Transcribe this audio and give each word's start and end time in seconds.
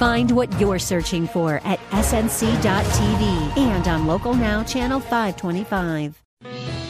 Find 0.00 0.30
what 0.30 0.50
you're 0.58 0.78
searching 0.78 1.26
for 1.26 1.60
at 1.62 1.78
snc.tv 1.90 3.58
and 3.58 3.86
on 3.86 4.06
Local 4.06 4.32
Now, 4.32 4.62
Channel 4.62 4.98
525. 4.98 6.22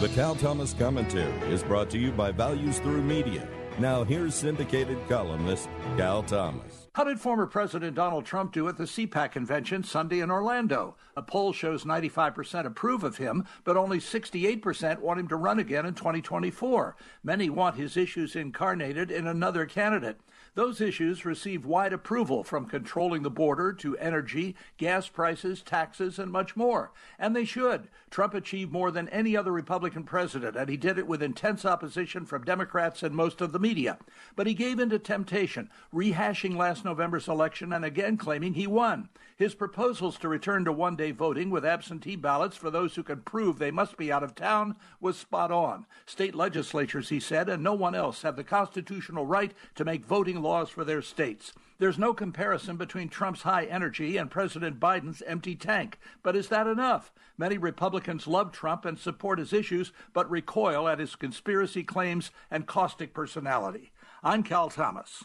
The 0.00 0.08
Cal 0.08 0.34
Thomas 0.34 0.74
Commentary 0.74 1.32
is 1.52 1.62
brought 1.62 1.88
to 1.90 1.98
you 1.98 2.10
by 2.10 2.32
Values 2.32 2.80
Through 2.80 3.02
Media. 3.02 3.46
Now, 3.78 4.02
here's 4.02 4.34
syndicated 4.34 4.98
columnist 5.08 5.68
Cal 5.96 6.24
Thomas. 6.24 6.88
How 6.94 7.04
did 7.04 7.20
former 7.20 7.46
President 7.46 7.94
Donald 7.94 8.24
Trump 8.24 8.52
do 8.52 8.66
at 8.68 8.76
the 8.76 8.84
CPAC 8.84 9.30
convention 9.30 9.84
Sunday 9.84 10.18
in 10.18 10.30
Orlando? 10.30 10.96
A 11.16 11.22
poll 11.22 11.52
shows 11.52 11.84
95% 11.84 12.66
approve 12.66 13.04
of 13.04 13.18
him, 13.18 13.44
but 13.62 13.76
only 13.76 13.98
68% 13.98 14.98
want 14.98 15.20
him 15.20 15.28
to 15.28 15.36
run 15.36 15.60
again 15.60 15.86
in 15.86 15.94
2024. 15.94 16.96
Many 17.22 17.50
want 17.50 17.76
his 17.76 17.96
issues 17.96 18.34
incarnated 18.34 19.12
in 19.12 19.28
another 19.28 19.64
candidate. 19.64 20.18
Those 20.56 20.80
issues 20.80 21.26
receive 21.26 21.66
wide 21.66 21.92
approval 21.92 22.42
from 22.42 22.64
controlling 22.64 23.22
the 23.22 23.30
border 23.30 23.74
to 23.74 23.94
energy, 23.98 24.56
gas 24.78 25.06
prices, 25.06 25.60
taxes, 25.60 26.18
and 26.18 26.32
much 26.32 26.56
more. 26.56 26.92
And 27.18 27.36
they 27.36 27.44
should. 27.44 27.88
Trump 28.08 28.32
achieved 28.32 28.72
more 28.72 28.90
than 28.90 29.10
any 29.10 29.36
other 29.36 29.52
Republican 29.52 30.04
president, 30.04 30.56
and 30.56 30.70
he 30.70 30.78
did 30.78 30.96
it 30.96 31.06
with 31.06 31.22
intense 31.22 31.66
opposition 31.66 32.24
from 32.24 32.42
Democrats 32.42 33.02
and 33.02 33.14
most 33.14 33.42
of 33.42 33.52
the 33.52 33.58
media. 33.58 33.98
But 34.34 34.46
he 34.46 34.54
gave 34.54 34.78
in 34.78 34.88
to 34.88 34.98
temptation, 34.98 35.68
rehashing 35.92 36.56
last 36.56 36.86
November's 36.86 37.28
election 37.28 37.70
and 37.70 37.84
again 37.84 38.16
claiming 38.16 38.54
he 38.54 38.66
won. 38.66 39.10
His 39.36 39.54
proposals 39.54 40.16
to 40.18 40.28
return 40.28 40.64
to 40.64 40.72
one 40.72 40.96
day 40.96 41.10
voting 41.10 41.50
with 41.50 41.66
absentee 41.66 42.16
ballots 42.16 42.56
for 42.56 42.70
those 42.70 42.94
who 42.94 43.02
can 43.02 43.20
prove 43.20 43.58
they 43.58 43.70
must 43.70 43.98
be 43.98 44.10
out 44.10 44.22
of 44.22 44.34
town 44.34 44.76
was 45.02 45.18
spot 45.18 45.52
on. 45.52 45.84
State 46.06 46.34
legislatures, 46.34 47.10
he 47.10 47.20
said, 47.20 47.50
and 47.50 47.62
no 47.62 47.74
one 47.74 47.94
else 47.94 48.22
have 48.22 48.36
the 48.36 48.44
constitutional 48.44 49.26
right 49.26 49.52
to 49.74 49.84
make 49.84 50.06
voting 50.06 50.40
laws 50.46 50.70
for 50.70 50.84
their 50.84 51.02
states. 51.02 51.52
There's 51.78 51.98
no 51.98 52.14
comparison 52.14 52.76
between 52.76 53.08
Trump's 53.08 53.42
high 53.42 53.64
energy 53.64 54.16
and 54.16 54.30
President 54.30 54.80
Biden's 54.80 55.22
empty 55.26 55.54
tank. 55.54 55.98
But 56.22 56.36
is 56.36 56.48
that 56.48 56.66
enough? 56.66 57.12
Many 57.36 57.58
Republicans 57.58 58.26
love 58.26 58.50
Trump 58.52 58.86
and 58.86 58.98
support 58.98 59.38
his 59.38 59.52
issues, 59.52 59.92
but 60.14 60.30
recoil 60.30 60.88
at 60.88 61.00
his 61.00 61.16
conspiracy 61.16 61.84
claims 61.84 62.30
and 62.50 62.66
caustic 62.66 63.12
personality. 63.12 63.92
I'm 64.22 64.42
Cal 64.42 64.70
Thomas. 64.70 65.24